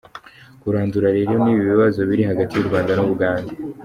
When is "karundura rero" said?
0.61-1.33